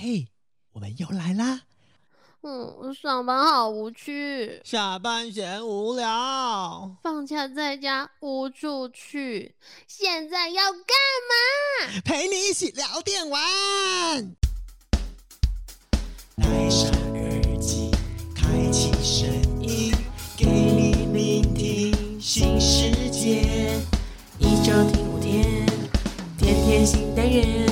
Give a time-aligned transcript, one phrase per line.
[0.00, 0.28] 嘿，
[0.74, 1.62] 我们又来啦！
[2.42, 9.56] 嗯，上班好无趣，下班嫌无聊，放假在家无处去，
[9.88, 10.80] 现在要干
[11.28, 12.00] 嘛？
[12.04, 13.42] 陪你一起聊电玩。
[16.36, 17.90] 戴上耳机，
[18.36, 19.28] 开启声
[19.60, 19.92] 音，
[20.36, 23.76] 给你聆听新世界。
[24.38, 25.66] 一周听五天，
[26.38, 27.67] 天天新单元，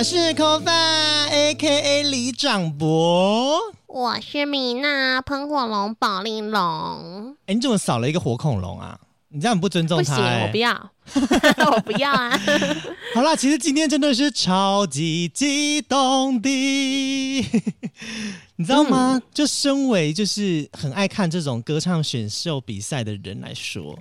[0.00, 3.60] 我是口饭，A.K.A 李长博。
[3.86, 8.98] 我是米娜，喷火龙宝丽龙，哎，你怎么少了一个火恐龙啊？
[9.28, 10.90] 你这样很不尊重他、不行，哎我不要，
[11.76, 12.30] 我不要啊！
[13.14, 16.48] 好啦，其实今天真的是超级激动的，
[18.56, 19.20] 你知道吗？
[19.34, 23.98] 就身为就是很爱看这种歌唱选秀比赛的人来说，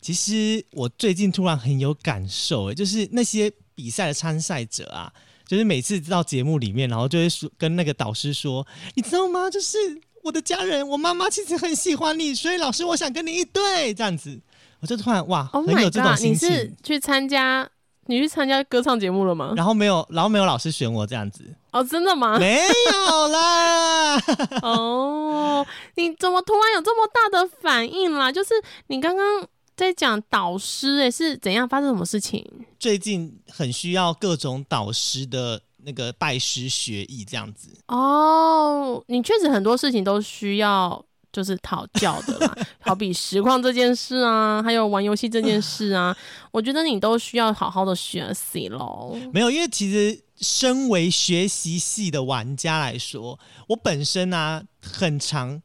[0.00, 5.12] 其实我最近突然很有感受，哎，就是那些比赛的参赛者啊，
[5.50, 9.50] 就是每次到节目里面，然后就会说跟那个导师说，你知道吗？
[9.50, 9.76] 就是
[10.22, 14.40] 我的家人，我妈妈其实很喜欢你，所以老师我想跟你一对这样子。
[14.78, 16.20] 我就突然哇 Oh 很 my 有这种 god！
[16.20, 16.36] 你。
[16.36, 17.68] 是去参加
[18.06, 19.52] 你去参加歌唱节目了吗？
[19.56, 21.42] 然后没有，然后没有老师选我这样子，
[21.72, 22.38] 哦，真的吗？
[22.38, 22.60] 没
[22.92, 24.16] 有啦。
[24.62, 28.30] 哦，你怎么突然有这么大的反应啦？
[28.30, 28.50] 就是
[28.86, 29.44] 你刚刚
[29.80, 32.44] 在讲导师，哎，是怎样发生什么事情？
[32.78, 37.70] 最近很需要各种导师的那个拜师学艺这样子。
[37.88, 46.14] 哦，你确实很多事情都需要就是讨教的啦， 好比实况这件事啊，还有玩游戏这件事啊，
[46.52, 49.18] 我觉得你都需要好好的学习喽。
[49.32, 55.62] 没有，因为其实身为学习系的玩家来说，我本身啊很长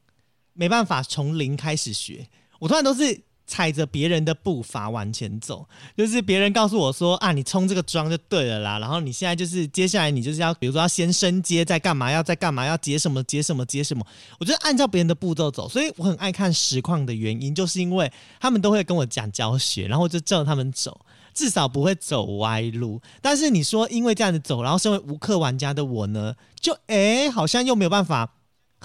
[0.53, 14.05] 没办法从零开始学，我突然都是踩着别人的步伐往前走，就是别人告诉我说啊，你冲这个桩就对了啦，然后你现在就是接下来你就是要比如说要先升阶，再干嘛，要再干嘛，要解什么解什么解什么，
[14.39, 20.99] 我就按照别人的步骤走，所以我很爱看实况的原因，就是因为他们都会跟我讲教学，然后就照他们走。
[21.33, 23.01] 至少不会走歪路。
[23.21, 28.34] 但是你说因为这样子走，然后身为无氪玩家的我呢，就诶好像又没有办法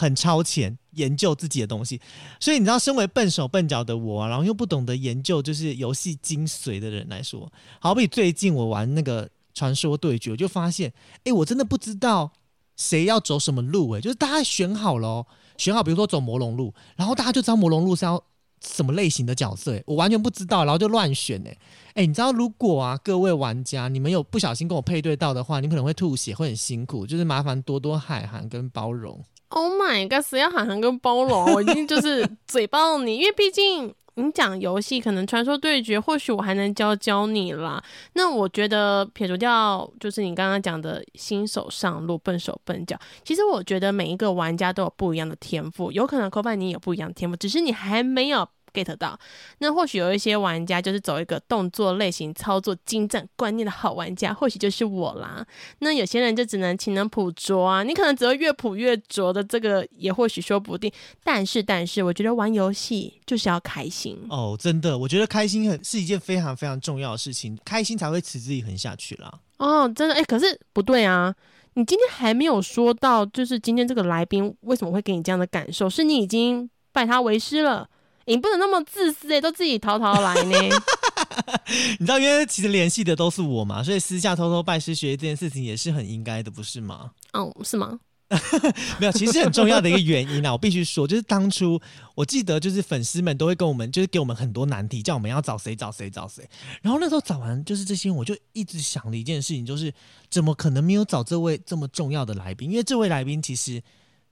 [0.00, 2.00] 很超前研究自己的东西。
[2.40, 10.92] 所以你知道，身为笨手笨脚的我、啊，然后又不懂得研究就是游戏精髓的人来说，好比最近我玩那个传说对决，我就发现，
[11.24, 12.32] 诶，我真的不知道
[12.76, 15.26] 谁要走什么路、诶，就是大家选好了、
[15.58, 18.22] 选好，比如说走魔龙路，然后大家就知道魔龙路是要。
[18.62, 21.58] 什么类型的角色、诶我完全不知道，然后就乱选哎、
[21.94, 29.18] 哎、你知道如果啊，各位玩家，你们有不小心跟我配对到的话，你可能会吐血，会很辛苦，就是麻烦多多海涵跟包容。
[29.50, 30.24] Oh my god！
[30.24, 31.52] 谁要喊喊跟包容？
[31.54, 37.82] 我已经就是 嘴爆你，因为毕竟你讲游戏，可能传说对决，或许我还能教教你啦。
[38.12, 48.48] 那我觉得撇除掉就是你刚刚讲的新手上路、笨手笨脚，其实我觉得每一个玩家都有不一样的天赋，有可能 c o 你也有不一样的天赋，只是你还没有。
[48.72, 49.18] Get 到，
[49.58, 55.44] 那或许有一些玩家就是走一个动作类型、操作精湛观念的好玩家，或许就是我啦。
[55.80, 60.90] 那有些人就只能勤能补拙啊，你可能只会越补越拙的，这个也或许说不定。
[61.22, 64.18] 但是，但是，我觉得玩游戏就是要开心。
[64.28, 69.32] 哦，真的，我觉得开心很是一件非常非常重要的事情，开心才会持之以恒下去啦。
[69.58, 71.34] 哦，真的，哎、可是不对啊。
[71.74, 75.88] 你今天还没有说到，就是今天这个来宾为什么会给你这样的感受？
[75.88, 77.88] 是你已经拜他为师了，
[78.30, 80.56] 你不能那么自私哎、都自己逃逃来呢。
[81.98, 87.10] 你知道，因为其实联系的都是我嘛，所以私下偷偷拜师学艺这件事情也是很应该的，不是吗？
[87.32, 87.98] 哦，是吗？
[89.00, 91.80] 没有，其实很重要的一个原因啊，我必须说，就是当初
[92.14, 96.48] 我记得，就是粉丝们都会跟我们，就是给我们很多难题，叫我们要找谁找谁找谁。
[96.80, 99.92] 然后那时候找完就是这些，我就一直想的一件事情，就是
[100.30, 102.70] 怎么可能没有找这位这么重要的来宾？
[102.70, 103.82] 因为这位来宾其实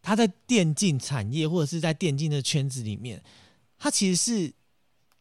[0.00, 3.20] 他在电竞产业或者是在电竞的圈子里面，
[3.78, 4.52] 他其实是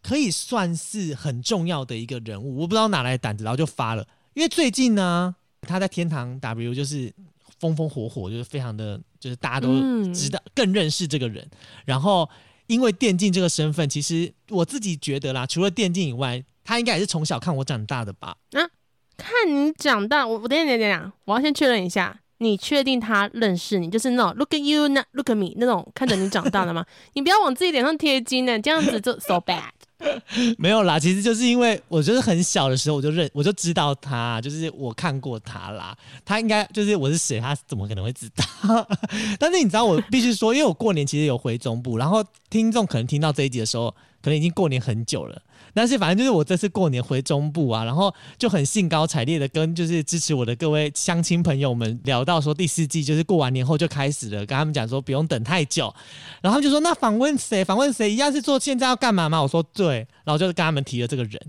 [0.02, 2.58] 可以算是很重要的一个人物。
[2.60, 4.08] 我不知道哪来的胆子，然后就发了。
[4.34, 7.14] 因为最近呢，他在天堂 W 就是
[7.60, 11.50] 风风火火，就是非常的，就是大家都嗯知道、更认识这个人。
[11.86, 12.30] 然后
[12.68, 18.38] 因为电竞这个身份，其实我自己觉得啦，除了电竞以外，他应该也是从小看我长大的吧？
[18.52, 18.62] 啊
[19.18, 26.86] 看你长大，我我等一下等一下等我要先确认一下，你确定他认识你，就是那种 look at you, not look at me 那种看着你长大的吗？
[27.14, 29.64] 你不要往自己脸上贴金呢，这样子就 so bad。
[30.60, 35.98] 没有啦，其实就是因为我就是很小的时候我就认我就知道他，就是我看过他啦。
[36.24, 38.88] 他应该就是我是谁，他怎么可能会知道？
[39.40, 43.90] 但是你知道，我必须说，因为我过年其实有回中部，然后听众可能听到这一集的时候，
[44.22, 45.42] 可能已经过年很久了。
[45.78, 55.94] 但是反正就是我这次过年回中部啊，然后就很兴高采烈的跟就是支持我的各位乡亲朋友们聊到说第四季就是过完年后就开始了，跟他们讲说不用等太久，
[56.42, 57.64] 然后他们就说那访问谁？
[57.64, 58.12] 访问谁？
[58.12, 59.40] 一样是做现在要干嘛吗？
[59.40, 61.40] 我说对，然后就是跟他们提了这个人，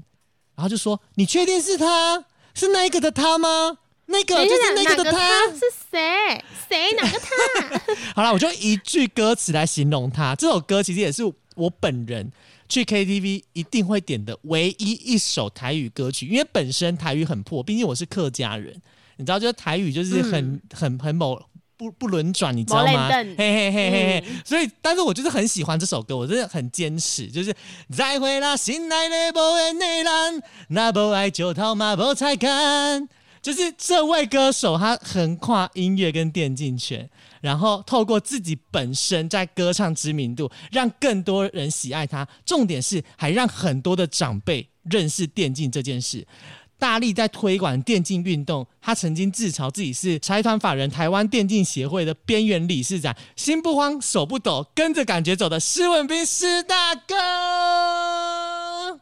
[0.54, 2.22] 然后就说你确定是他？
[2.52, 3.78] 是那一个的他吗？
[4.06, 5.18] 那个就是那个的他。
[5.52, 5.60] 是
[5.90, 6.44] 谁？
[6.68, 7.94] 谁哪个他？
[8.14, 10.34] 好了，我就一句歌词来形容他。
[10.34, 11.22] 这首歌其实也是
[11.54, 12.30] 我本人
[12.68, 18.74] 去 KTV 一定会点的唯一一首台语歌曲，因为本身台语很破，毕竟我是客家人，
[19.16, 21.40] 你知道，就是台语就是很、很很某。
[21.78, 23.08] 不不轮转，你知道吗？
[23.08, 27.54] 嘿嘿嘿嘿嘿，所以，但是我就是很喜欢这首歌，我真的很坚持，就是
[27.96, 33.08] 再会啦，心爱的不爱的人，那不爱就逃嘛，不才干。
[33.40, 37.08] 就是这位歌手，他横跨音乐跟电竞圈，
[37.40, 42.26] 然后透过自己本身在歌唱知名度，让更多人喜爱他。
[42.44, 46.26] 重点是，还让很多的长辈认识电竞这件事。
[46.80, 57.16] 大力在推广电竞运动，他曾经自嘲自己是财团法人台湾电竞协会的边缘理事长，心不慌手不抖，跟着感觉走的施文斌施大哥。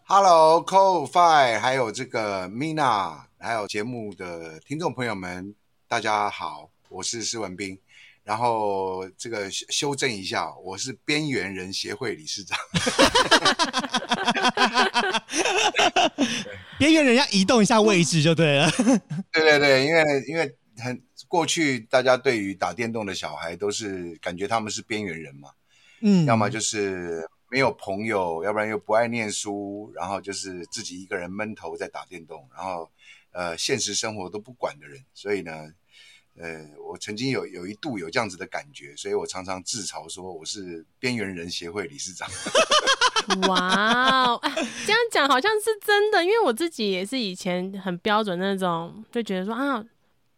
[0.06, 5.54] Hello, Co Fi，还有这个 Mina，还有节目的听众朋友们，
[5.86, 7.78] 大家好，我是施文斌。
[8.26, 12.58] 然后这个修修正一下，我是边缘人协会理事长。
[16.76, 18.69] 边缘人要移动一下位置就对了。
[19.31, 25.50] 对对对，因为因为很过去大家对于打电动的小孩都是感觉他们是边缘人嘛，
[26.00, 32.90] 嗯要么就是没有朋友，要不然又不爱念书，然后就是自己一个人闷头在打电动，然后
[33.31, 35.70] 呃现实生活都不管的人，所以呢，
[36.38, 42.28] 呃，我曾经有有一度有这样子的感觉，所以我常常自嘲说我是边缘人协会理事长。
[43.48, 44.52] 哇哦，哎，
[44.86, 49.84] 这样讲好像是真的，因为我自己也是以前很标准那种，就觉得说啊，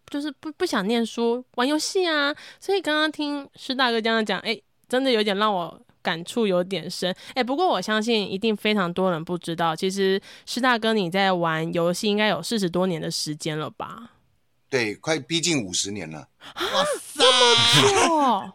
[0.08, 2.34] 就是不不想念书，玩游戏啊。
[2.58, 4.58] 所以刚刚听施大哥这样讲，哎，
[4.88, 7.14] 真的有点让我感触有点深。
[7.34, 14.12] 哎，不过我相信一定非常多人不知道，其实施大哥你在玩游戏应该有四十多年的时间了吧？
[14.68, 16.28] 对，快逼近五十年了。
[18.08, 18.52] 哦，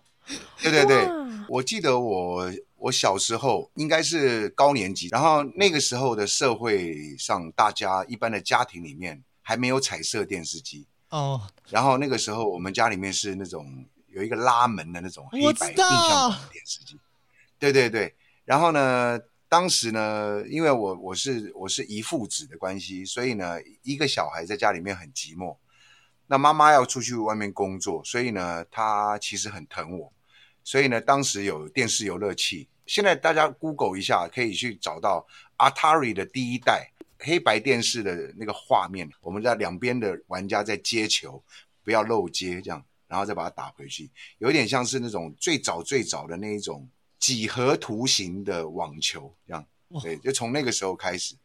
[0.62, 1.08] 对对对，
[1.48, 15.86] 我记得我我小时候应该是高年级，然后那个时候的社会上，大家一般的家庭里面还没有彩色电视机，哦，然后那个时候我们家里面是那种有一个拉门的那种黑白电
[16.66, 17.00] 视机，
[17.60, 18.14] 对对对，
[18.46, 19.20] 然后呢。
[19.50, 25.56] 当时呢，因为我我是我是遗父子的关系，所以呢，一个小孩在家里面很寂寞。
[26.28, 30.12] 那妈妈要出去外面工作，所以呢，她其实很疼我。
[30.64, 35.28] 所以呢，当时有电视游乐器，现在大家 Google 一下，可以去找到
[35.58, 39.10] Atari 的第一代黑白电视的那个画面。
[39.22, 41.44] 我们在两边的玩家在接球，
[41.84, 46.90] 不要漏接，这样，然后再把它打回去，有点像是那种最早最早的那一种
[47.20, 49.66] 几何图形的网球，这样。
[50.02, 51.36] 对，就从那个时候开始，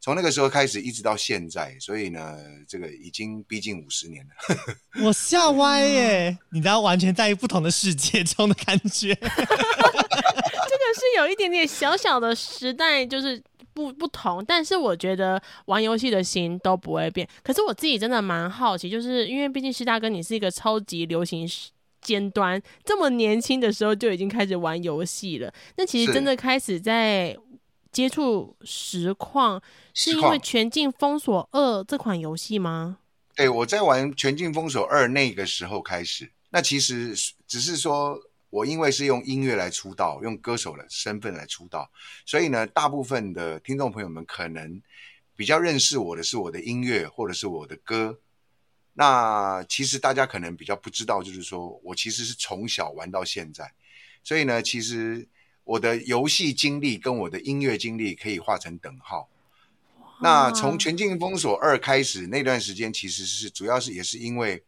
[0.00, 4.30] 从那个时候开始一直到现在，所以呢，这个已经逼近五十年了。
[5.04, 6.38] 我吓歪耶！
[6.52, 9.14] 你知道，完全在不同的世界中的感觉。
[9.20, 13.42] 这个是有一点点小小的时代，就是
[13.74, 17.28] 不不同，但是我觉得玩游戏的心都不会变。
[17.42, 21.46] 可是我自己真的蛮好奇，就是因为毕竟师大哥你是一个超级流行
[22.00, 25.52] 尖端，这么年轻的时候就已经开始玩游戏了。
[25.76, 27.36] 那其实真的开始在
[27.92, 29.60] 接触实况，
[29.94, 32.98] 是因为《全境封锁二》这款游戏吗？
[33.34, 37.14] 对，我在玩《全境封锁二》那个时候开始，那其实
[37.46, 38.20] 只是说
[38.50, 41.90] 我因为是用音乐来出道，用歌手的身份来出道，
[42.26, 44.80] 所以呢，大部分的听众朋友们可能
[45.36, 48.18] 比较认识我的是我的音乐或者是我的歌。
[48.92, 53.72] 那其实大家可能比较不知道，就是说我其实是从小玩到现在，
[54.22, 55.26] 所以呢，其实
[55.70, 59.28] 我的游戏经历跟我的音乐经历可以画成等号。
[60.20, 64.64] 那从《全境封锁二》开始那段时间，其实是主要是也是因为，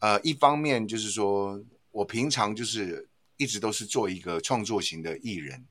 [0.00, 5.64] 呃，一方面就是说我平常就是一直都是做一个创作型的艺人，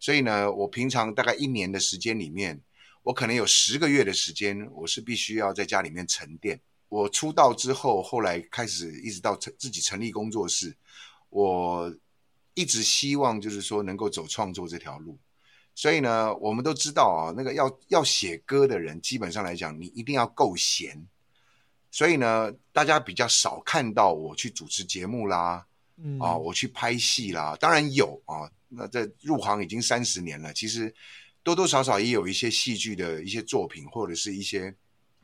[0.00, 2.60] 所以呢，我平常大概一年的时间里面，
[3.04, 6.60] 我可能有十个月的时间，我是必须要在家里面沉淀。
[6.88, 10.76] 我出道之后，后来开始一直到成自己成立工作室，
[11.30, 11.94] 我
[12.58, 15.16] 一直希望就是说能够走创作这条路。
[15.76, 21.06] 所以呢，我们都知道啊，那个要要写歌的人，基本上来讲，你一定要够闲。
[21.92, 25.64] 所以呢，大家比较少看到我去主持节目啦，
[25.96, 28.50] 嗯啊，我去拍戏啦，当然有啊。
[28.68, 30.92] 那这入行已经三十年了，其实
[31.44, 34.74] 多多少少也有一些戏剧的一些作品，或者是一些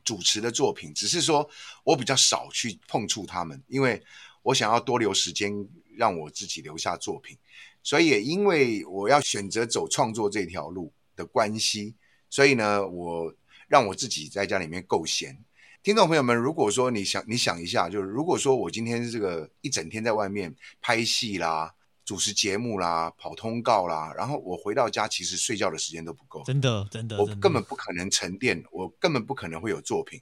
[0.05, 1.47] 主持的作品，只是说
[1.83, 4.01] 我比较少去碰触他们，因为
[4.41, 5.51] 我想要多留时间
[5.97, 7.37] 让我自己留下作品。
[7.83, 11.95] 所以也因为我要选择走创作这条路的关系，
[12.29, 13.33] 所以呢，我
[13.67, 15.37] 让我自己在家里面够闲。
[15.83, 21.71] 听众朋友们，如果说你想你想一下，就是如果说我今天这个一整天在外面拍戏啦、
[22.03, 30.19] 主持节目啦、跑通告啦，然后我回到家其实睡觉的时间都不够，真的真的，我根本不可能沉淀，我根本不可能会有作品。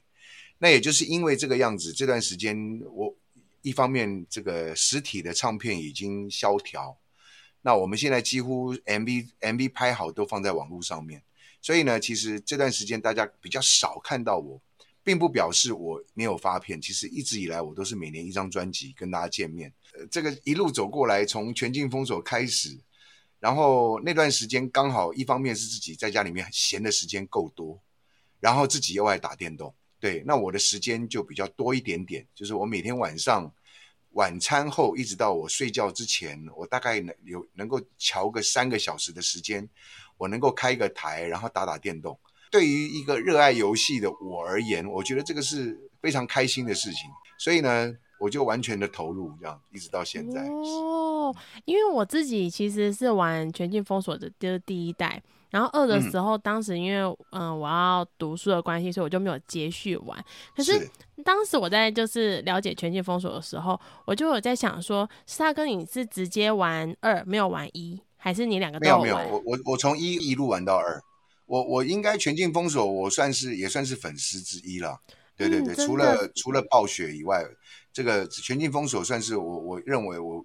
[0.58, 2.56] 那也就是因为这个样子，这段时间
[2.92, 3.16] 我
[3.64, 6.98] 一方面这个实体的唱片已经萧条，
[7.62, 11.22] 那我们现在几乎 MV MV 拍好都放在网络上面，
[11.62, 14.60] 所以呢，其实这段时间大家比较少看到我，
[15.02, 16.78] 并不表示我没有发片。
[16.78, 19.72] 其实一直以来我都是每年一张专辑跟大家见面。
[19.94, 22.78] 呃，这个一路走过来，从全境封锁开始，
[23.40, 27.80] 然后那段时间刚好一方面是自己在家里面闲的时间够多，
[28.40, 29.74] 然后自己又爱打电动，
[30.04, 32.26] 对，那我的时间就比较多一点点。
[32.34, 33.50] 就是我每天晚上
[34.10, 39.66] 晚餐后一直到我睡觉之前，我大概能有能够瞧个三个小时的时间，
[40.18, 42.18] 我能够开个台，然后打打电动。
[42.50, 47.08] 对于一个热爱游戏的我而言，我觉得这个是非常开心的事情，
[47.38, 50.42] 所以呢，我就完全的投入，这样一直到现在。
[50.50, 51.34] 哦，
[51.64, 55.22] 因为我自己其实是玩《全境封锁》的第一代，
[55.54, 56.98] 然后二的时候，当时因为
[57.30, 60.24] 嗯、呃我要读书的关系，所以我就没有接续玩。
[60.56, 60.90] 可是
[61.24, 71.00] 当时我在就是了解《全境封锁》的时候，我就有在想说，是大哥你是直接玩二没有玩一，还是你两个都没有没有，我我我从一一路玩到二，
[71.46, 74.98] 我我应该全境封锁，我算是也算是粉丝之一了。
[75.36, 77.44] 对对对，嗯除了除了暴雪以外，
[77.92, 80.44] 这个全境封锁算是我我认为我，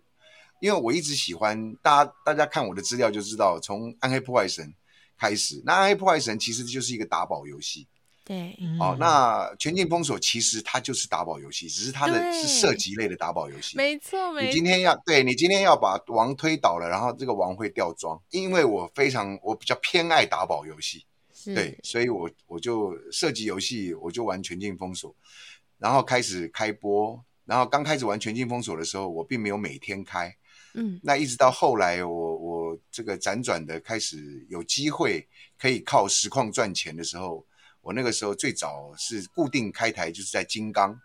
[0.62, 4.72] 因为我一直喜欢大家大家看我的资料就知道，从暗黑破坏神
[5.20, 7.88] 开始，那暗黑破坏神其实就是一个打宝游戏。
[8.24, 8.80] 对，嗯。
[8.80, 13.76] 哦，那全境封锁其实它就是打宝游戏，只是它的是射击类的打宝游戏。
[13.76, 14.64] 没错没错你今。
[14.64, 21.56] 天要对你今天要把王推倒了，然后这个王会掉装，因为我非常我比较偏爱打宝游戏，是。
[21.56, 25.16] 对，所以我我就射击游戏我就玩全境封锁，
[25.80, 30.36] 然后开始开播，然后刚开始玩全境封锁的时候，我并没有每天开，
[30.74, 35.28] 嗯，那一直到后来我我这个辗转的开始有机会
[35.60, 37.46] 可以靠实况赚钱的时候，
[37.82, 41.00] 我那个时候最早是固定开台就是在金刚，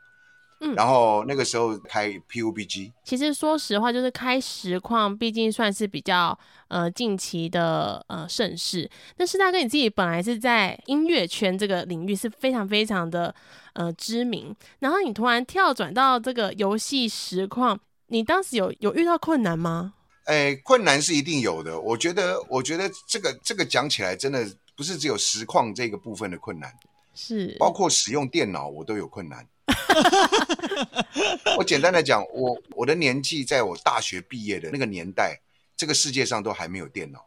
[0.61, 2.93] 嗯然后那个时候开 PUBG。
[3.05, 8.91] 其实说实话，就是开实况，毕竟算是比较呃近期的呃盛世。
[9.17, 13.35] 那是大哥你自己本来是在音乐圈这个领域是非常非常的
[13.73, 17.79] 呃知名，然后你突然跳转到这个游戏实况，
[18.15, 19.93] 你当时有有遇到困难吗？
[20.27, 21.81] 哎，困难是一定有的。
[21.81, 26.73] 我觉得，我觉得这个这个讲起来，真的不是只有实况这个部分的困难，
[27.13, 29.45] 是，包括使用电脑我都有困难。
[31.59, 35.41] 我简单的讲，我我的年纪，在我大学毕业的那个年代，
[35.77, 37.27] 这个世界上都还没有电脑。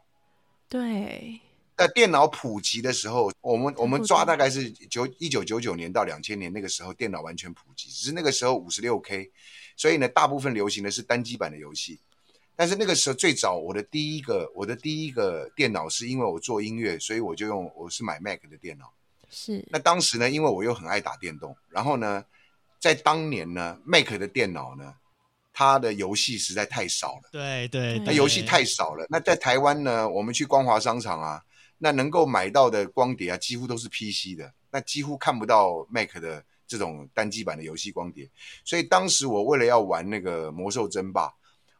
[0.70, 1.38] 对，
[1.76, 9.30] 在电脑普及的时候，我们我们抓大概是九一九九九年到两千年那个时候，电脑完全普及，只是那个时候五十六 K，
[9.78, 11.98] 所以呢，大部分流行的是单机版的游戏。
[12.54, 18.92] 但是那个时候最早，我的第一个我的第一个电脑是因为我做音乐，所以我就用我是买 Mac 的电脑。
[19.30, 22.24] 是，那当时呢，因为我又很爱打电动，然后呢，
[22.80, 24.94] 在当年呢，Mac 的电脑呢，
[25.52, 27.28] 它的游戏实在太少了。
[27.30, 29.06] 对对，那游戏太少了。
[29.08, 31.40] 那在台湾呢，我们去光华商场啊，
[31.78, 38.30] 那能够买到的光碟啊，几乎都是 PC 的，那几乎看不到 Mac 的这种单机版的游戏光碟。
[38.64, 41.32] 所以当时我为了要玩那个魔兽争霸，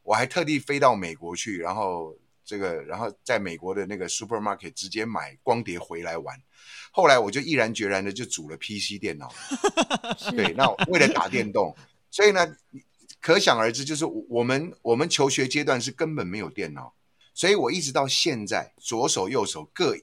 [0.03, 6.35] 我还特地飞到美国去，然后这个，然后在美国的那个 supermarket 直接买光碟回来玩。
[6.91, 9.33] 后来我就毅然决然的就组了 PC 电脑。
[10.19, 11.77] 是 对，那为了打电动，
[12.11, 12.57] 所以呢，
[13.21, 16.95] 可想而知，就是我们我们求学阶段是根本没有电脑，
[17.35, 19.95] 所以我一直到现在，左手右手各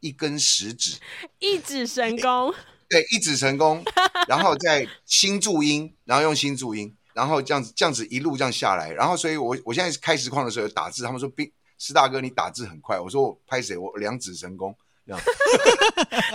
[0.00, 0.98] 一根食指，
[1.38, 2.54] 一指神功，
[2.88, 3.84] 对，一指成功，
[4.26, 13.76] 然后再新注音，然后用新注音，然后这样子这样子一路这样下来，然后所以我我现在开实况的时候打字，他们说冰师大哥你打字很快，我说我拍谁？
[13.76, 14.74] 我两指成功。
[15.06, 15.22] 这样，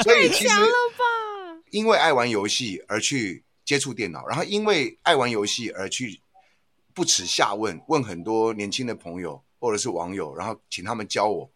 [0.03, 0.55] 所以其实
[1.69, 6.19] 因为爱玩游戏而去接触电脑，然后因为爱玩游戏而去
[6.91, 11.51] 不耻下问，问很多年轻的朋友或者是网友，然后请他们教我，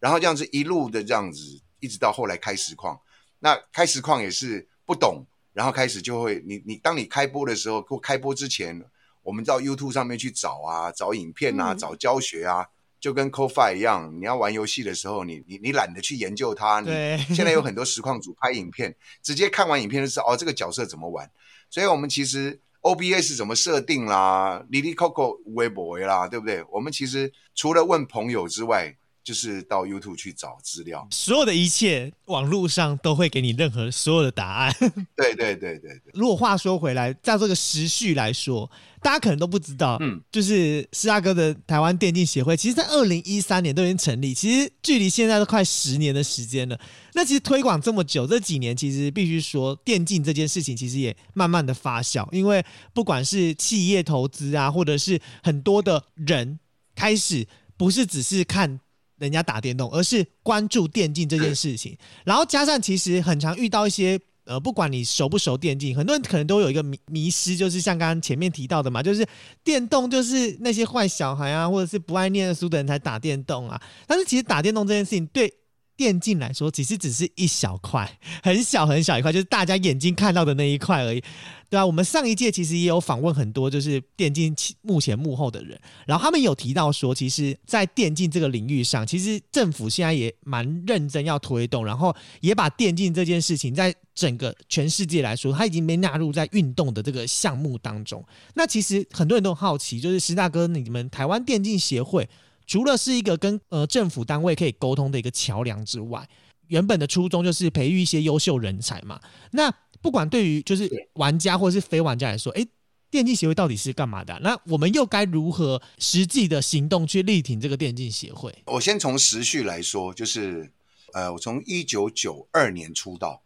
[0.00, 2.98] 然后这样子一路的这样子，一直到后来开实况。
[3.44, 8.80] 那开实况也是不懂，然后开始就会你你当你开播的时候或开播之前，
[9.24, 11.76] 我们到 YouTube 上面去找啊，找影片啊，嗯。
[11.76, 12.64] 找教学啊，
[13.00, 17.18] 就跟 CoFi 一样，你要玩游戏的时候，你你你懒得去研究它，你对。
[17.34, 21.28] 现在有很多实况组拍影片，直接看完影片就知道哦这个角色怎么玩，
[21.68, 26.64] 所以我们其实 OBS 怎么设定啦，Lily Coco 微博啦，对不对？
[26.70, 31.06] 我们其实除了问朋友之外，就是到 YouTube 去找资料。
[31.10, 34.74] 所有的一切，网络上都会给你任何所有的答案。
[35.16, 46.78] 对对对对对，如果话说回来，照这个时序来说，大家可能都不知道，嗯就是施大哥的台湾电竞协会，其实在二零一三年都已经成立，其实距离现在都快十年的时间了。
[47.14, 56.58] 那其实推广这么久，这几年其实必须说，电竞这件事情其实也慢慢的发酵，因为不管是企业投资啊，或者是很多的人
[56.94, 58.80] 开始不是只是看。
[59.22, 69.24] 人家打电动，而是关注电竞这件事情，然后加上其实很常遇到一些呃，不管你熟不熟电竞，很多人可能都有一个迷迷失，就是像刚刚前面提到的嘛，就是
[69.62, 73.80] 电动就是那些坏小孩啊，或者是不爱念书的人才打电动啊。
[74.06, 75.52] 但是其实打电动这件事情对
[75.96, 81.22] 电竞来说，其实只是一小块，很小很小一块，就是大家眼睛看到的那一块而已。
[81.68, 98.22] 对啊，我们上一届其实也有访问很多就是电竞目前幕后的人，然后他们有提到说，其实，在电竞这个领域上，其实政府现在也蛮认真要推动，然后也把电竞这件事情在整个全世界来说，它已经被纳入在运动的这个项目当中。
[98.54, 102.28] 那其实很多人都好奇，就是石大哥，你们台湾电竞协会
[102.72, 106.26] 除了是一个跟呃政府单位可以沟通的一个桥梁之外，
[106.68, 109.20] 原本的初衷就是培育一些优秀人才嘛。
[109.50, 112.66] 那不管对于就是玩家或者是非玩家来说，诶，
[113.10, 118.50] 电竞协会到底是干嘛的啊、那我们又该如何实际的行动去力挺这个电竞协会？
[118.64, 120.72] 我先从时序来说，就是
[121.12, 123.42] 呃，我从一九九二年出道，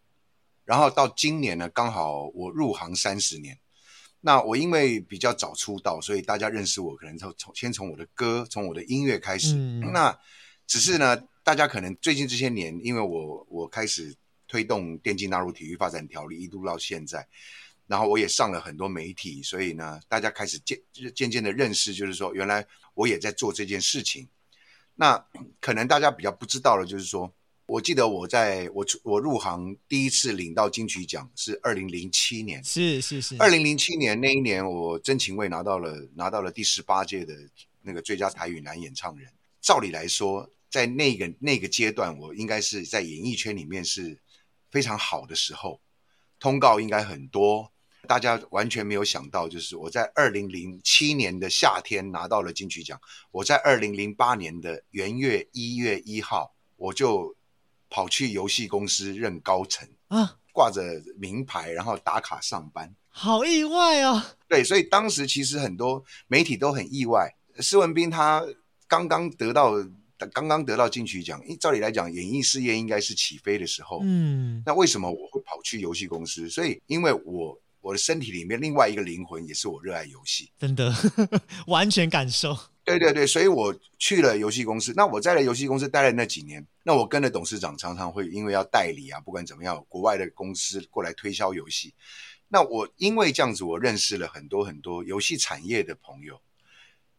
[0.65, 3.59] 然后到今年呢，刚好我入行三十年。
[4.27, 9.55] 那我因为比较早出道，所以大家认识我，可能从从先从我的歌，从我的音乐开始。
[9.55, 10.19] 嗯那
[10.67, 14.13] 只是呢，大家可能最近这些年，因为我我开始
[14.49, 17.25] 推动电竞纳入体育发展条例，一路到现在，
[17.87, 20.77] 然后我也上了很多媒体，所以呢，大家开始渐
[21.15, 24.29] 渐渐的认识，就是说，原来我也在做这件事情。
[24.97, 25.25] 那
[25.61, 27.33] 可能大家比较不知道的，就是说，
[27.67, 37.35] 我记得我在我出我入行第一次领到金曲奖是二零零七年，是是是，二零零七年那一年，我真情味拿到了拿到了第十八届的
[37.83, 39.29] 那个最佳台语男演唱人。
[39.61, 44.17] 照理来说，在那个那个阶段，我应该是在演艺圈里面是
[44.71, 45.81] 非常好的时候，
[46.39, 47.73] 通告应该很多。
[48.07, 53.01] 大家完全没有想到，就是我在二零零七年的夏天拿到了金曲奖，
[53.33, 57.36] 我在二零零八年的元月一月一号，我就
[57.89, 60.83] 跑去游戏公司任高层，啊，挂着
[61.19, 62.95] 名牌，然后打卡上班。
[63.09, 64.23] 好意外哦。
[64.49, 68.45] 对，所以当时其实很多媒体都很意外，施文斌他
[68.87, 69.73] 刚刚得到
[70.33, 74.01] 刚刚得到金曲奖，照理来讲，演艺事业应该是起飞的时候。
[74.03, 76.49] 嗯，那为什么我会跑去游戏公司？
[76.49, 80.51] 所以，因为我我的身体里面另外一个灵魂也是我热爱游戏。
[80.59, 80.93] 真的
[81.69, 82.59] 完全感受。
[82.83, 84.93] 对对对，所以我去了游戏公司。
[84.97, 91.95] 那我在了游戏公司待了那几年，那我跟着董事长常常会因为要代理啊，不管怎么样，国外的公司过来推销游戏。
[92.49, 96.41] 那我因为这样子，我认识了很多很多游戏产业的朋友。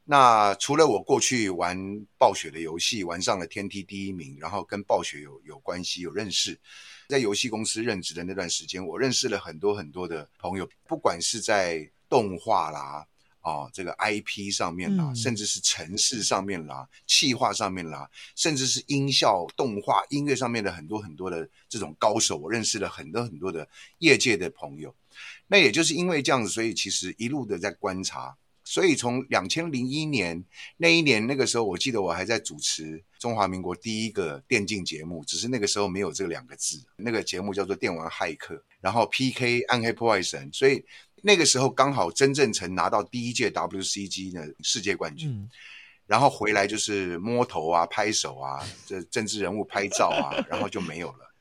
[0.04, 1.78] 那除了我过去玩
[2.18, 6.58] 暴雪的游戏，玩上了天梯第一名，然后跟暴雪有有关系、有认识，
[7.08, 13.06] 在游戏公司任职的那段时间，我认识了很多很多的朋友，不管是在动画啦。
[13.42, 23.66] 哦，这个 IP 上面啦，嗯甚至是城市上面啦、企划上面啦，甚至是音效、动画、音乐上面的很多很多的这种高手，我认识了很多很多的
[24.00, 24.94] 业界的朋友。
[25.48, 28.36] 那也就是因为这样子，所以其实一路的在观察。
[28.70, 30.44] 所以从两千零一年
[30.76, 40.84] 那一年，那个时候我记得我还在主持中华民国第一个电竞节目，只是那个时候没有这两个字，那个节目叫做《电玩骇客》，然后 PK 暗黑破坏神，所以
[41.22, 45.30] 那个时候刚好曾正成拿到第一届 WCG 的世界冠军。
[45.32, 45.50] 嗯，
[46.06, 51.34] 然后回来就是摸头啊、拍手啊，这政治人物拍照啊， 然后就没有了。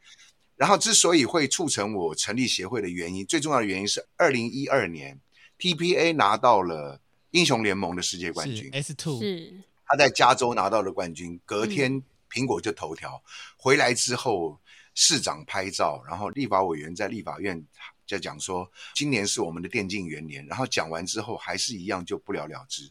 [0.55, 5.21] 然后之所以会促成我成立协会的原因，最重要的原因是二零一二年
[5.59, 7.01] TPA 拿到了
[7.37, 9.53] 英雄联盟的世界冠军，S two，是
[9.85, 13.23] 他在加州拿到了冠军，隔天苹果就头条，
[13.59, 14.59] 回来之后
[14.95, 17.63] 市长拍照，然后立法委员在立法院
[18.09, 22.91] 在讲说，今年是我们的电竞元年，然后讲完之后还是一样就不了了之。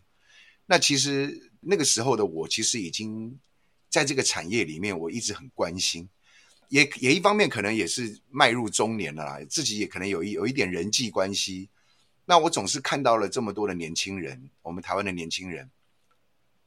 [0.67, 3.39] 那其实那个时候的我，其实已经
[3.89, 6.08] 在这个产业里面，我一直很关心，
[6.69, 11.67] 也也一方面可能也是迈入中年了啦，自己也可能有一有一点人际关系。
[12.26, 15.70] 那我总是看到了这么多的年轻人，我们台湾的年轻人，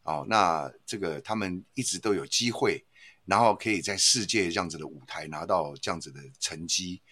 [0.05, 2.85] 哦，那这个他们一直都有机会，
[3.25, 7.03] 然后可以在世界这样子的舞台拿到这样子的成绩，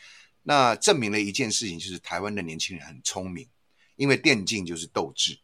[0.44, 3.48] 那证明了一件事情，就是台湾的年轻人很聪明，
[3.96, 5.38] 因为电竞就是斗志。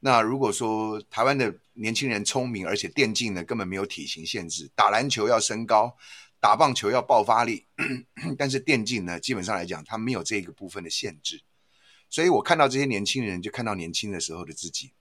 [0.00, 5.96] 那如果说台湾的年轻人聪明，而且电竞呢根本没有体型限制，打篮球要身高，
[6.40, 7.64] 打棒球要爆发力，
[8.36, 11.40] 但是电竞呢基本上来讲，它没有这个部分的限制。
[12.14, 14.92] 所以我看到这些年轻人，就看到年轻的时候的自己。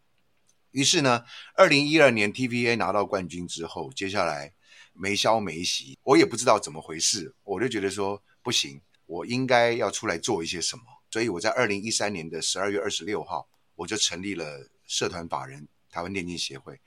[0.71, 1.23] 于是呢，
[1.53, 4.51] 二零一二年 TVA 拿到冠军之后，接下来
[4.93, 10.81] 没消没息，我也不知道怎么回事，我就觉得说不行，我应该要出来做一些什么。
[11.11, 16.81] 所以我在二零一三年的十二月二十六号，我就成立了社团法人台湾电竞协会。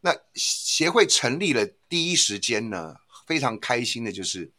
[0.00, 4.50] 那协会成立了第一时间呢，非常开心的就是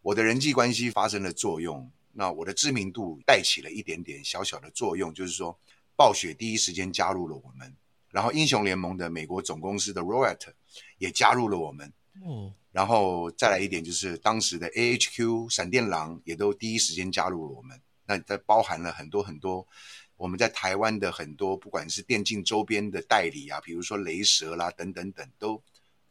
[0.00, 1.92] 我的人际关系发生了作用。
[2.16, 5.58] 那我的知名度带起了一点点小小的作用，就是说，
[5.96, 7.74] 暴雪第一时间加入了我们，
[8.10, 10.52] 然后英雄联盟的美国总公司的 Riot
[10.98, 11.92] 也加入了我们，
[12.24, 19.66] 哦，然后再来一点就是当时的 AHQ 闪电狼也都第一时间加入了我们，那它包含了很多很多
[20.16, 25.62] 我们在台湾的很多不管是电竞周边的代理啊，比如说雷蛇啦等等等都。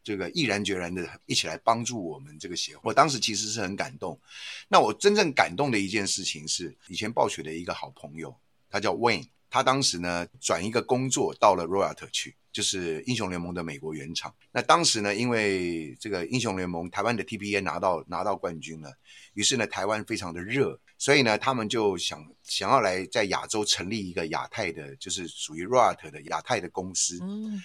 [0.04, 4.20] 这个毅然决然的一起来帮助我们这个协会，我当时其实是很感动。
[4.68, 8.36] 那我真正感动的一件事情是，以前暴雪的一个好朋友，
[8.70, 14.34] 他叫 Wayne，他当时呢转一个工作到了 Riot 去，就是英雄联盟的美国原厂。
[14.52, 18.94] 那当时呢，因为这个英雄联盟台湾的 TPA 拿到拿到冠军了，
[19.34, 27.20] 于是呢台湾非常的热，所以呢他们就想想要来在亚洲成立一个亚太的，就是属于 Riot 的亚太的公司。
[27.22, 27.64] 嗯。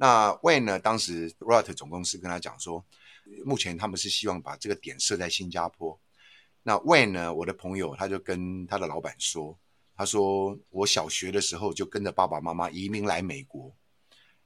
[0.00, 0.78] 那 Wayne 呢？
[0.78, 2.84] 当时 Riot 总公司跟他讲说，
[3.44, 5.98] 目前他们是希望把这个点设在新加坡。
[6.62, 7.34] 那 Wayne 呢？
[7.34, 9.58] 我的朋友他就跟他的老板说，
[9.96, 13.74] 他说我小学的时候就跟着爸爸妈妈移民来美国。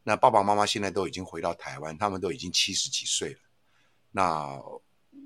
[0.05, 3.41] 那爸爸妈妈现在都已经回到台湾，他们都已经七十几岁了。
[4.11, 4.59] 那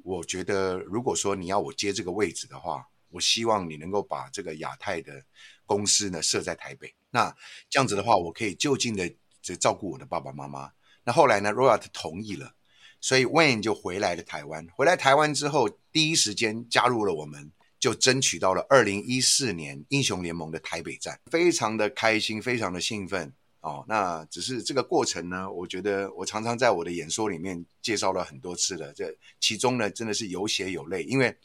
[0.02, 5.24] 我觉得，如果说你要我接这个位置的话，我希望你能够把这个亚太的
[5.66, 6.92] 公司呢设在台北。
[7.10, 7.32] 那
[7.70, 9.08] 这样子的话，我可以就近的。
[9.46, 10.72] 就照顾我的爸爸妈妈。
[11.04, 12.54] 那后来呢，Royat 同意了，
[13.00, 14.66] 所以 Wayne 就回来了台湾。
[14.74, 23.84] 回来台湾之后，第一时间加入了我们，就争取到了二零一四年英雄联盟的台北站，非常的开心，非常的兴奋哦。
[23.86, 28.92] 那只是这个过程呢，我觉得我常常在我的演说里面介绍了很多次了。
[28.92, 31.36] 这其中呢，真的是有血有泪，因为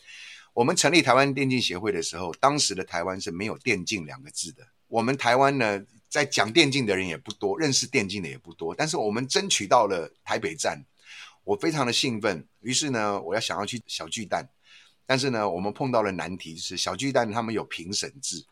[0.54, 4.64] 我们成立台湾电竞协会的时候，当时的台湾是没有“电竞”两个字的。
[4.88, 5.86] 我们台湾呢？
[6.12, 8.76] 在讲电竞的人也不多，认识电竞的也不多。
[8.76, 10.84] 但是我们争取到了台北站，
[11.45, 12.45] 我非常的兴奋。
[12.60, 14.50] 于是呢，我要想要去小巨蛋，
[15.06, 18.43] 但是呢，我们碰到了难题，就是小巨蛋他们有评审制，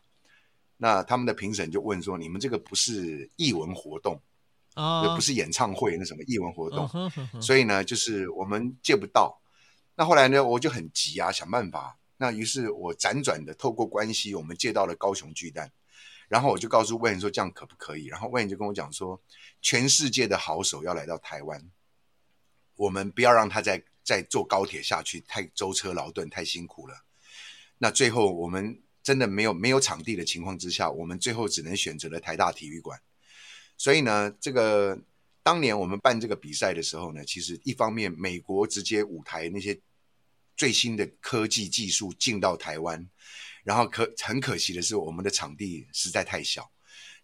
[0.78, 4.18] 那他们的评审就问说：“你们这个不是艺文活动
[4.72, 6.88] 啊，不是演唱会那什么艺文活动，
[7.42, 9.38] 所以呢，就是我们借不到。”
[9.94, 11.98] 那后来呢，我就很急啊，想办法。
[12.16, 15.70] 那于是我辗转的透过关系，我们借到了高雄巨蛋。
[16.30, 18.06] 然后我就告诉魏 n 说这样可不可以？
[18.06, 19.20] 然后魏 n 就跟我讲说，
[19.60, 21.68] 全世界的好手要来到台湾，
[22.76, 27.04] 我们不要让他再再坐高铁下去，太舟车劳顿，太辛苦了。
[27.78, 33.02] 那最后我们真的没有没有场地的情况之下，我们最后只能选择了台大体育馆。
[33.76, 34.96] 所以呢，这个
[35.42, 39.80] 当年我们办这个比赛的时候呢，其实一方面美国直接舞台那些
[40.56, 43.10] 最新的科技技术进到台湾。
[43.62, 46.70] 然后可很可惜的是，我们的场地实在太小。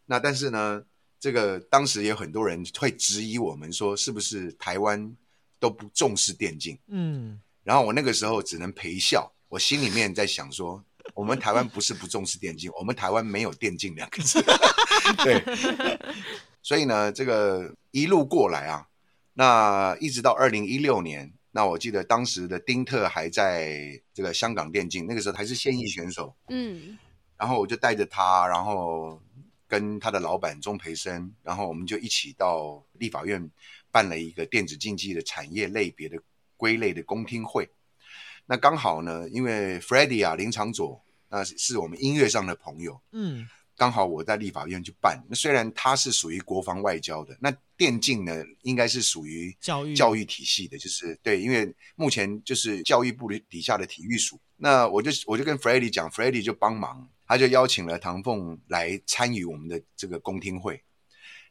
[0.04, 0.82] 那但是呢，
[1.18, 5.16] 这个当时也有很多人会质疑我们说，是不是台湾
[5.58, 6.78] 都不重视电竞？
[6.88, 7.40] 嗯。
[7.64, 14.40] 然后我那个时候只能陪笑，我心里面在想说，我们台湾不是不重视电竞，我们台湾没有电竞两个字。
[15.24, 15.42] 对。
[16.62, 18.86] 所以呢，这个一路过来啊，
[19.34, 21.32] 那一直到二零一六年。
[21.56, 26.36] 那我记得当时的丁特还在这个香港电竞，那个时候还是现役选手。
[26.48, 26.98] 嗯，
[27.38, 29.18] 然后我就带着他，然后
[29.66, 33.50] 跟他的老板钟培生，然后我们就一起到立法院
[33.90, 36.18] 办了一个电子竞技的产业类别的
[36.58, 37.66] 归类的公听会。
[38.44, 43.00] 那刚好呢，因为 f r e d d y 啊林长佐，那是我们音乐上的朋友。
[43.12, 43.48] 嗯。
[43.76, 60.82] 刚好我在立法院去办，那虽然它是属于国防外交的，那电竞呢应该是属于教育教育体系的，就是对，因为目前就是教育部的底下的体育署，那我就我就跟 f r e d d y 讲 f r e d d y 就帮忙，他就邀请了唐凤来参与我们的这个公听会。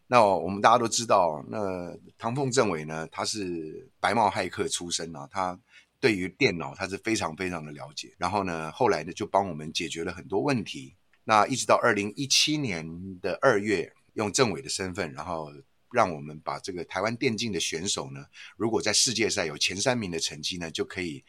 [0.08, 5.60] 那我们大家都知道，那唐凤政委呢，他是白帽骇客出身啊，他
[6.00, 8.16] 对于电脑他是非常非常的了解。
[8.18, 10.96] 然后呢，后来呢就帮我们解决了很多问题。
[11.26, 15.52] 那一直到二零一七年的二月，用政委的身份，然后
[15.92, 21.22] 让我们把这个台湾电竞的选手呢，如果在世界赛有前三名的成绩呢，就可以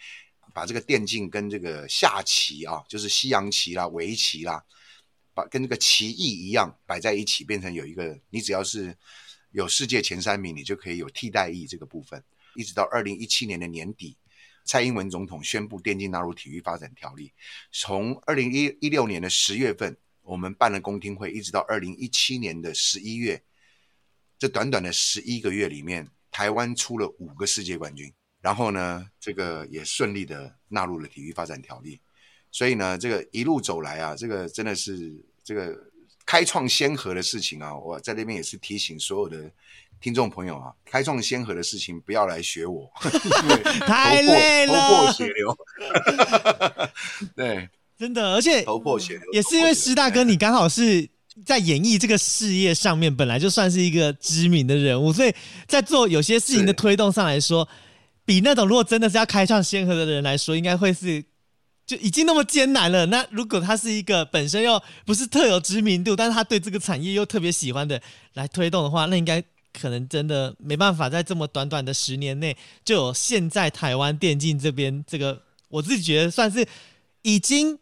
[0.54, 4.64] 把这个电竞跟这个下棋啊，就是西洋棋啦、围棋啦。
[5.34, 8.96] 把跟这个棋艺一样摆在一起，变成有一个，你只要是
[9.50, 12.24] 有世界前三名，你就可以有替代役这个部分。
[12.54, 14.16] 一直到二零一七年的年底，
[14.66, 17.32] 蔡英文总统宣布电竞纳入体育发展条例。
[17.70, 23.42] 从二零一一六年的十月份，我们办了公听会，一直到二零一七年的十一月，
[24.38, 32.00] 这短短的十一个月里面，台湾出了五个世界冠军，然后呢，这个也顺利的纳入了体育发展条例。
[32.50, 35.78] 所以呢，这个一路走来啊，这个真的是这个
[36.24, 37.76] 开创先河的事情啊！
[37.76, 39.50] 我在那边也是提醒所有的
[40.00, 42.90] 听众朋友啊，开创先河的事情不要来学我，
[43.86, 45.58] 太累了，头破血流。
[47.34, 51.08] 对，真的，而且头破血流也是因为施大哥，你刚好是
[51.44, 55.34] 在演艺这个事业上面本来就算是一个知名的人物，所以
[55.66, 57.68] 在做有些事情的推动上来说，
[58.24, 61.24] 比那种如果真的是要开创先河的人来说，应该会是。
[61.86, 69.40] 就已经那么艰难了，那如果他是一个本身又不是特有知名度，但是他对这个产业又特别喜欢的来推动的话，那应该
[69.78, 76.66] 可能真的没办法在这么短短的十年内就有现在台湾电竞这边这个，我自己觉得算是
[77.22, 77.78] 已经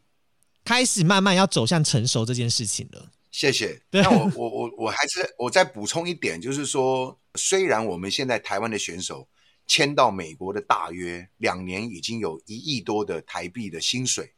[0.65, 3.11] 开始慢慢要走向成熟这件事情了。
[3.31, 3.81] 谢谢。
[3.91, 9.29] 那我我我我还是我再补充一点，就是说，虽然我们现在台湾的选手。
[9.67, 14.35] 签到美国的大约两年，已经有一亿多的台币的薪水，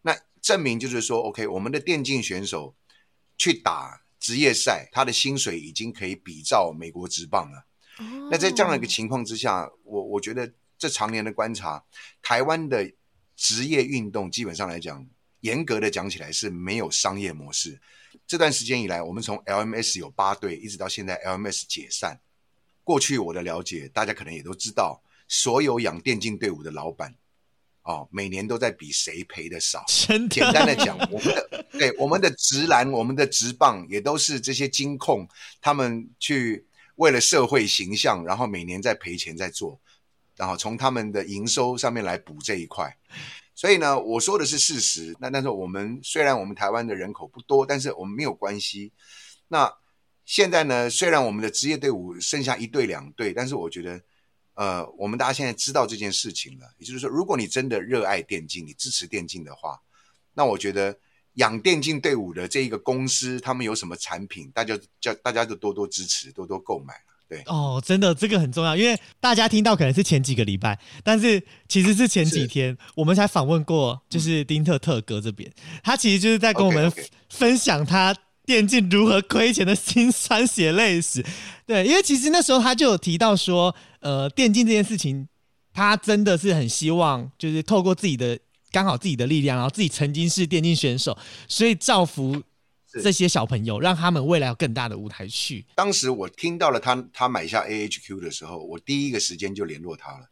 [0.00, 2.74] 那证明就是说，OK，我们的电竞选手
[3.36, 7.66] 去打职业赛，他的薪水已经可以比照美国职棒了。
[8.30, 11.82] 那在这样的一个情况之下，我我觉得这常年的观察，
[12.22, 12.90] 台湾的
[13.34, 15.04] 职业运动基本上来讲，
[15.40, 17.80] 严格的讲起来是没有商业模式。
[18.26, 22.20] 这段时间以来，我们从 LMS 有八队，一直到现在 LMS 解散。
[22.84, 27.14] 过去我的了解，大家可能也都知道，所有养电竞队伍的老板，
[27.82, 29.84] 哦，每年都在比谁赔的少。
[30.28, 35.26] 简单 的讲，我们的对我们的直篮、我们的直棒，也都是这些金控
[35.60, 36.66] 他们去
[36.96, 39.80] 为了社会形象，然后每年在赔钱在做，
[40.36, 42.96] 然后从他们的营收上面来补这一块。
[43.54, 45.14] 所以呢，我说的是事实。
[45.20, 48.92] 那但是我们虽然我们台湾的人口不多，但是我们没有关系。
[49.48, 49.70] 那
[50.24, 54.00] 现在呢，虽然我们的职业队伍剩下一队两队，但是我觉得，
[54.60, 56.66] 呃，我们大家现在知道这件事情了。
[56.76, 59.80] 也就是说，如果你真的热爱电竞，你支持电竞的话，
[60.34, 60.94] 那我觉得
[61.36, 66.92] 养电竞队伍的这一个公司，他们有什么产品，大家叫大家就多多支持，多多购买
[67.26, 67.42] 对。
[67.46, 75.50] 哦，真的这个很重要，因为大家听到可能是前几个礼拜，但是其实是前几天我们才访问过，就是丁特特哥这边，
[75.82, 76.92] 他其实就是在跟我们
[77.30, 78.14] 分享他。
[78.50, 81.24] 电竞如何亏钱的辛酸血泪史，
[81.64, 85.28] 对，因为其实那时候他就有提到说，呃，电竞这件事情，
[85.72, 88.36] 他真的是很希望，就是透过自己的
[88.72, 92.42] 刚好自己的力量，然后自己曾经是电竞选手，所以造福
[93.00, 95.64] 这些小朋友，让他们未来有更大的舞台去。
[95.76, 100.28] 当时我听到了他他买下 AHQ 的时候，我第一个时间就联络他了，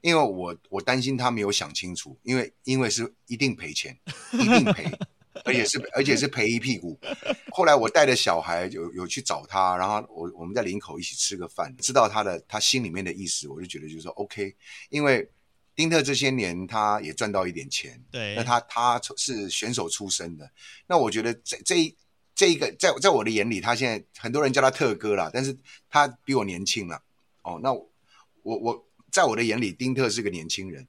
[0.00, 3.98] 因为我我担心他没有想清楚，因为因为是一定赔钱，
[4.32, 4.90] 一定赔。
[5.44, 6.98] 而且是而且是赔一屁股。
[7.52, 14.54] 后来我带着小孩有有去找他，然后我我们在林口一起吃个饭，知道他的他心里面的意思，我就觉得就是说 OK，
[14.88, 15.28] 因为
[15.74, 20.50] 丁特这些年他也赚到一点钱，对，那他他是选手出身的，
[20.86, 21.96] 那我觉得这这一
[22.34, 25.56] 这一个在在我的眼里，他现在很多人叫他特哥啦，但是
[25.88, 27.02] 他比我年轻了。
[27.42, 27.88] 哦，那我
[28.42, 30.86] 我在我的眼里，丁特是个年轻人。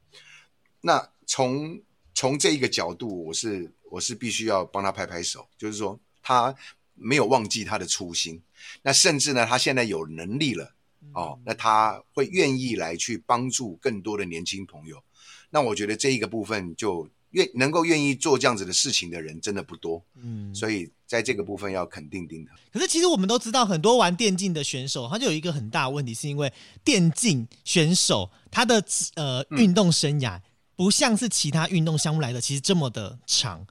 [0.82, 1.82] 那从
[2.14, 3.74] 从这一个角度，我是。
[3.91, 6.56] 我是必须要帮他拍拍手，就是说他
[6.95, 8.41] 没有忘记他的初心，
[8.84, 10.73] 那甚至呢，他现在有能力了
[11.13, 15.04] 哦，那他会愿意来去帮助更多的年轻朋友。
[15.49, 22.51] 那我觉得这一个部分就愿能够愿意做这样子的事情的人真的不多，嗯，所以在这个部分要肯定丁的。
[22.71, 28.82] 可是其实我们都知道，很多玩电竞的选手，他就有一个很大问题，是因为电竞选手他的
[29.15, 30.39] 呃运动生涯
[30.77, 33.65] 不像是其他运动项目来的，其实这么的长。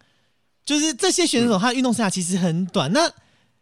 [0.70, 2.92] 就是这些选手，他的运动生涯其实很短。
[2.92, 3.12] 那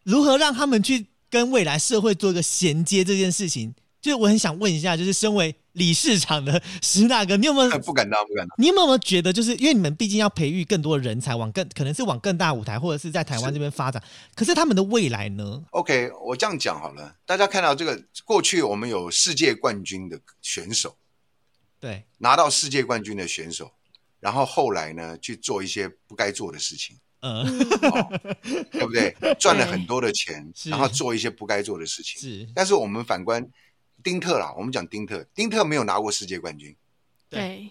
[0.03, 3.73] 如何让他们去跟未来社会做一个衔接这件事情？
[3.99, 7.69] 就是我很想问一下，就是身为理事长的石大哥，你有没有？
[7.81, 8.55] 不敢当，不敢当。
[8.59, 13.99] 你有没有觉得，就是因为你们毕竟要培育更多的人才，往更可能是往更大舞台，或者是在台湾这边发展。
[14.35, 20.95] 可是他们的未来呢？OK，我这样讲好了，大家看到这个，过去我们有世界冠军的选手，
[21.79, 23.71] 对，拿到世界冠军的选手，
[24.19, 28.19] 然后后来呢去做一些不该做的事情，嗯，哦、
[28.71, 29.15] 对不对？
[29.39, 32.21] 赚了很多的钱，然后做一些不该做的事情。
[32.21, 33.45] 是，但是我们反观
[34.03, 36.75] 丁特啦，我们讲丁特，丁特没有拿过世界冠军，
[37.29, 37.69] 对，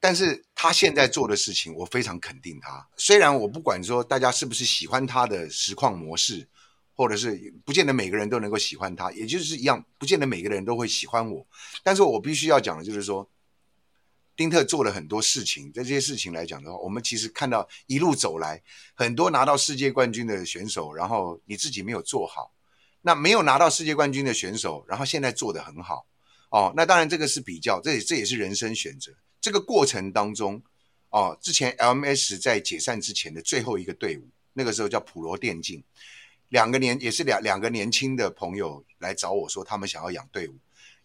[0.00, 2.86] 但是他现在做的事情，我非常肯定他。
[2.96, 6.46] 虽然我不管说大家是不是喜欢他的实况模式，
[6.94, 11.46] 或者是不见得每个人都能够喜欢他，也就是一样，不见得每个人都会喜欢我。
[11.82, 13.28] 但是我必须要讲的就是说，
[14.38, 18.62] 丁特做了很多事情，在这些事情来讲的话，我们其实看到一路走来，
[18.94, 22.52] 很多拿到世界冠军的选手，然后你自己没有做好，
[23.02, 26.06] 那没有拿到世界冠军的选手，然后现在做得很好。
[26.50, 29.12] 哦，那当然这个是比较，这也这也是人生选择。
[29.40, 30.62] 这个过程当中，
[31.10, 35.82] 哦，之前 LMS 在解散之前的最后一个队伍，那个时候叫普罗电竞，
[36.50, 40.54] 两个年也是两两个年轻的朋友来找我说，他们想要养队伍，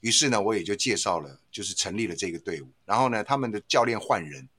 [0.03, 2.67] 于是呢，我也就介绍了，就是成立了这个队伍。
[2.85, 4.49] 然后呢，他们的教练换人，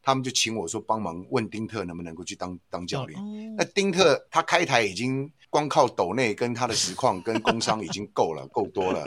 [0.00, 3.18] 他们就请我说帮忙问丁特能不能够去当当教练。
[3.20, 9.04] 哦那丁特他开台已经光靠斗内跟他的实况跟工商已经够了， 够多了。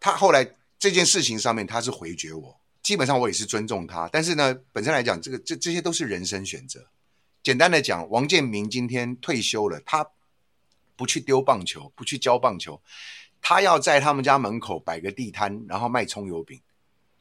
[0.00, 0.44] 他后来
[0.80, 6.88] 这件事情上面他是回绝我，基本上我也是尊重他，但是呢，本身来讲，这个这这些都是人生选择。
[7.40, 10.10] 简单的讲，王建民今天退休了，他
[10.96, 12.82] 不去丢棒球，不去教棒球，
[13.40, 16.60] 他要在他们家门口摆个地摊，然后卖葱油饼。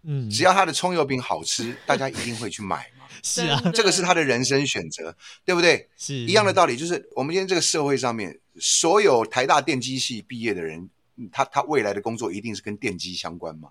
[0.04, 3.06] 嗯，只要他的葱油饼好吃， 大家一定会去买嘛。
[3.24, 5.90] 是啊，这个是他的人生选择，对不对？
[5.98, 13.70] 是一样的道理，就是我们今天这个社会上面，所有台大电机系毕业的人，嗯他他未来的工作一定是跟电机相关嘛？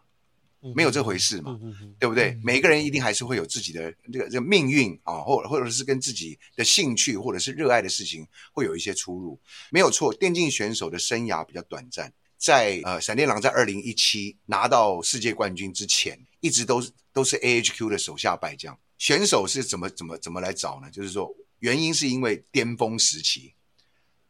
[0.74, 1.56] 没有这回事嘛
[2.00, 2.40] 对不对嗯？
[2.42, 9.38] 每个人一定还是会有自己的这个这个命运啊，或或者是跟自己的兴趣或者是热爱的事情会有一些出入，
[9.70, 10.12] 没有错。
[10.12, 18.78] 电竞选手的生涯比较短暂，在呃闪电狼在二零一七拿到世界冠军之前，一直都是都是 AHQ 的手下败将。
[18.98, 20.90] 选手是怎么怎么怎么来找呢？
[20.90, 23.54] 就是说，原因是因为巅峰时期。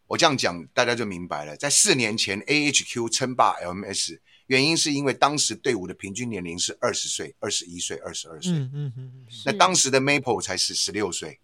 [0.09, 1.57] 我这样讲，大家就明白了。
[1.57, 8.53] 在四年前，AHQ 称霸 LMS，原因是因为当时队伍的平均年龄是二十岁、二十一岁、二十二岁。
[8.53, 11.40] 嗯嗯嗯嗯，那当时的 Maple 才是十六岁。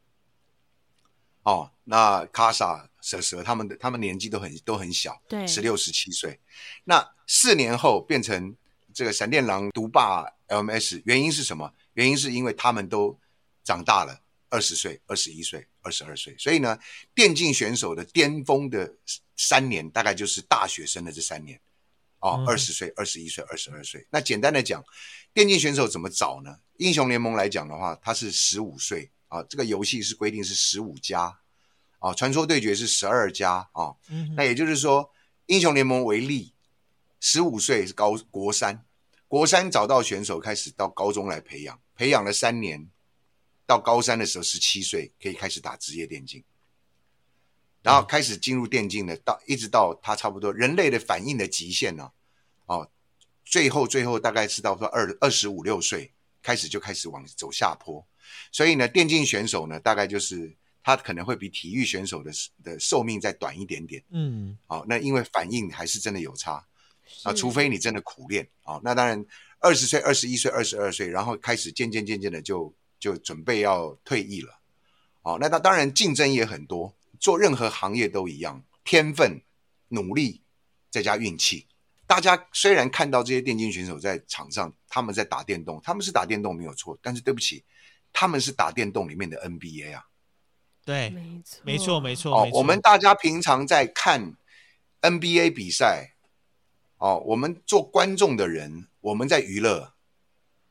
[1.43, 6.39] 哦，那卡萨、蛇蛇他们的他们年纪都很都很小，对十六、十七岁。
[6.85, 8.57] 那四年后变成
[8.95, 11.73] 这个闪电狼独霸 LMS，原因是什么？
[11.95, 13.19] 原因是因为他们都
[13.65, 16.37] 长大了，二十岁、二十一岁、二十二岁。
[16.39, 16.79] 所以呢，
[17.15, 18.95] 电竞选手的巅峰的
[19.37, 21.61] 三年，大概就是大学生的这三年。
[22.21, 24.07] 哦嗯，二十岁、二十一岁、二十二岁。
[24.09, 24.81] 那简单的讲，
[25.35, 26.57] 电竞选手怎么找呢？
[26.77, 31.37] 英雄联盟来讲的话，他是十五岁啊，这个游戏是规定是十五加
[32.03, 33.95] 啊，传说对决是十二加啊。
[34.09, 35.11] 嗯那也就是说，
[35.47, 36.53] 英雄联盟为例，
[37.21, 38.85] 十五岁是高国三，
[39.29, 42.89] 国三找到选手开始到高中来培养，培养了三年，
[43.65, 46.43] 到高三的时候十七岁可以开始打职业电竞。
[47.83, 52.13] 然后开始进入电竞的，到一直到他差不多人类的反应的极限呢、
[52.67, 52.89] 哦，
[53.45, 56.13] 最后最后大概是到说二二十五六岁
[56.43, 58.07] 开始就开始往走下坡，
[58.53, 62.31] 所以呢，电竞选手呢，大概就是他可能会比体育选手的
[62.65, 66.67] 的寿命再短一点点，嗯哦，那因为反应还是真的有差
[67.23, 69.25] 啊，除非你真的苦练啊、哦，那当然
[69.61, 74.59] 二十岁、二十一岁、二十二岁，然后开始渐渐渐渐的就就准备要退役了，
[75.23, 79.41] 哦，那他当然竞争也很多，做任何行业都一样，天分、
[79.89, 80.43] 努力
[80.91, 81.67] 再加运气。
[82.07, 87.65] 大家虽然看到这些电竞选手在场上，他们在打电动，他们是打电动没有错，但是对不起，
[88.13, 90.05] 他们是打电动里面的 NBA 啊。
[90.85, 94.35] 对，没错，没错没错哦我们大家平常在看
[95.01, 96.15] NBA 比赛，
[96.99, 99.95] 哦，我们做观众的人，我们在娱乐。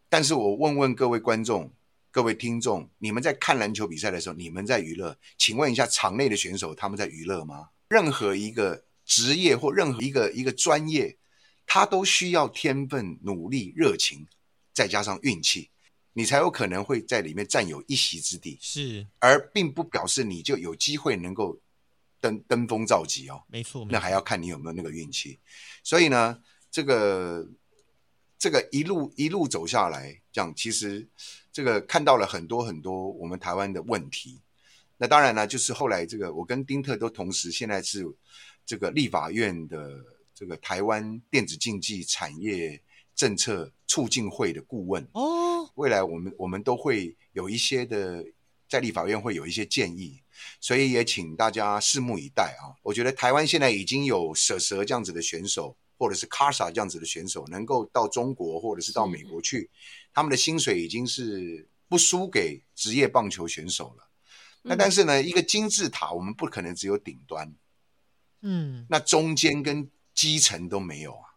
[0.10, 1.72] 但是我问问各位观众、
[2.12, 5.18] 各位听众，你们在看篮球比赛的时候，你们在娱乐？
[5.38, 7.70] 请问一下，场内的选手他们在娱乐吗？
[7.88, 11.18] 任何一个职业或任何一个一个专业，
[11.66, 14.28] 他都需要天分、努力、热情，
[14.74, 15.71] 再加上运气，
[16.14, 18.58] 你才有可能会在里面占有一席之地。
[18.62, 21.60] 是而并不表示你就有机会能够
[22.20, 25.40] 登登峰造极哦，没错，那还要看你有没有那个运气。
[25.84, 27.48] 所以呢，这个
[28.38, 31.08] 这个一路一路走下来，这样其实
[31.52, 34.42] 这个看到了很多很多我们台湾的问题。
[34.98, 38.06] 那当然呢，就是后来这个我跟丁特都同时现在是
[38.66, 39.98] 这个立法院的
[40.36, 42.80] 这个台湾电子竞技产业
[43.22, 45.08] 政策促进会的顾问。
[45.14, 48.26] 哦，未来我们我们都会有一些的
[48.68, 50.24] 在立法院会有一些建议，
[50.60, 52.74] 所以也请大家拭目以待啊！
[52.82, 59.70] 我觉得台湾现在已经有蛇蛇这样子的选手，或者是卡萨这样子的选手，能够到中国或者是到美国去，
[60.12, 64.10] 他们的薪水已经是不输给职业棒球选手了。
[64.64, 67.54] 那但是呢，一个金字塔我们不可能只有顶端，
[68.42, 71.31] 嗯，那中间跟基层都没有啊。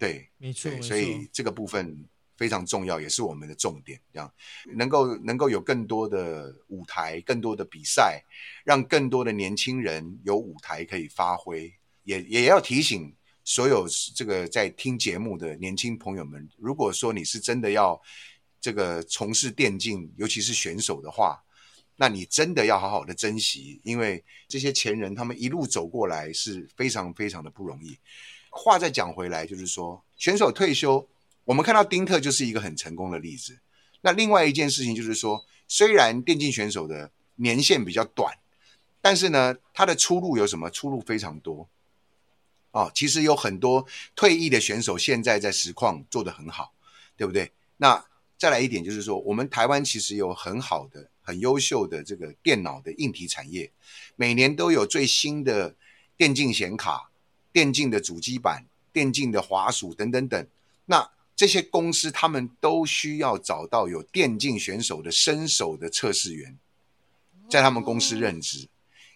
[0.00, 4.00] 对，没错，所以错这个部分非常重要，也是我们的重点。
[4.10, 4.32] 这样
[4.74, 8.24] 能够能够有更多的舞台，更多的比赛，
[8.64, 11.70] 让更多的年轻人有舞台可以发挥。
[12.04, 18.00] 也也要提醒所有这个在听节目的年轻朋友们，如果说你是真的要
[18.58, 21.44] 这个从事电竞，尤其是选手的话，
[21.96, 27.98] 那你真的要好好的珍惜，因为这些前人他们一路走过来是非常非常的不容易。
[28.50, 31.08] 话再讲回来，就是说选手退休，
[31.44, 33.58] 我们看到丁特就是一个很成功的例子。
[34.02, 38.36] 那另外一件事情就是说，虽然电竞选手的年限比较短，
[39.00, 40.70] 但是呢，他的出路有什么？
[40.70, 41.68] 出路非常多。
[42.72, 46.72] 哦，其实有很多退役的选手现在在实况做得很好，
[47.16, 47.50] 对不对？
[47.78, 48.04] 那
[48.38, 53.70] 再来一点就是说，我们台湾其实有很好的、很优秀的这个电脑的硬体产业，
[54.16, 55.74] 每年都有最新的
[56.16, 57.09] 电竞显卡、
[57.52, 60.46] 电竞的主机板、电竞的滑鼠等等等。
[60.86, 66.58] 那这些公司他们都需要找到有电竞选手的身手的测试员，
[67.48, 68.68] 在他们公司任职。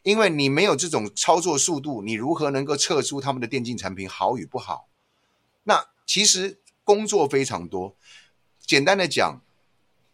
[0.02, 4.88] 因为你没有这种操作速度，你如何能够测出他们的电竞产品好与不好？
[5.62, 7.96] 那其实工作非常多。
[8.58, 9.40] 简单的讲，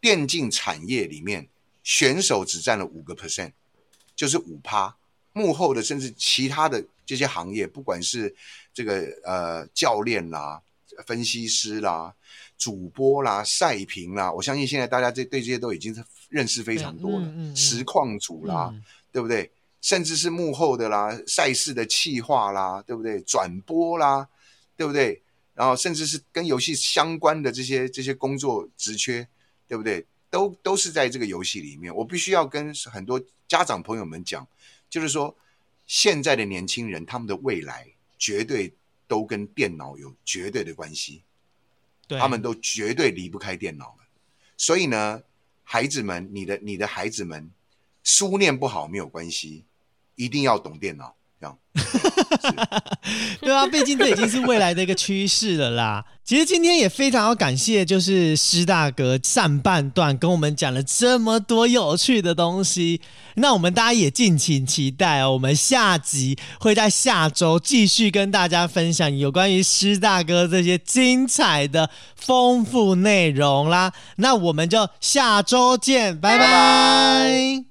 [0.00, 1.48] 电竞产业里面
[1.82, 3.52] 选手只占了五个 percent，
[4.14, 4.96] 就是五趴。
[5.32, 8.32] 幕后的甚至其他的这些行业，不管是
[8.72, 10.62] 这个呃教练啦、
[11.06, 12.14] 分析师啦、
[12.56, 17.26] 主播啦、赛评啦，我相信现在大家这对这些都已经是认识非常多了。
[17.26, 19.50] 嗯嗯嗯实况组啦，嗯对不对？
[19.80, 23.20] 甚至是幕后的啦，赛事的企划啦，对不对？
[23.22, 24.28] 转播啦，
[24.76, 25.20] 对不对？
[25.52, 29.26] 然后甚至是跟游戏相关的这些这些工作职缺，
[29.66, 30.06] 对不对？
[30.30, 31.92] 都都是在这个游戏里面。
[31.92, 34.46] 我必须要跟很多家长朋友们讲，
[34.88, 35.36] 就是说，
[35.90, 37.84] 现在的年轻人他们的未来
[38.16, 38.72] 绝对
[39.08, 41.24] 都跟电脑有绝对的关系。
[42.06, 44.06] 对，他们都绝对离不开电脑了。
[44.56, 45.20] 所以呢，
[45.64, 47.50] 孩子们，你的你的孩子们，
[48.04, 49.64] 书念不好没有关系，
[50.14, 51.16] 一定要懂电脑。
[53.40, 56.04] 对啊，毕竟这已经是未来的一个趋势了啦。
[56.24, 63.00] 其实今天也非常要感谢，就是施大哥上半段跟我们讲了这么多有趣的东西。
[63.34, 73.92] 那我们大家也敬请期待哦，我们下集会在下周继续跟大家分享有关于施大哥这些精彩的丰富内容啦。
[74.16, 77.69] 那我们就下周见，拜拜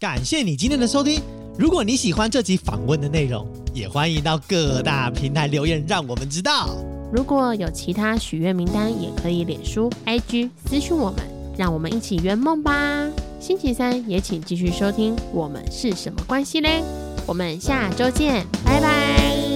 [0.00, 1.20] 感谢你今天的收听。
[1.58, 6.70] 如果你喜欢这集访问的内容，也欢迎到各大平台留言，让我们知道。
[7.12, 11.18] 如果有其他许愿名单，也可以脸书、IG 私讯我们，
[11.58, 13.06] 让我们一起圆梦吧。
[13.38, 16.78] 星期三也请继续收听《我们是什么关系嘞》，
[17.26, 19.49] 我们下周见，拜拜。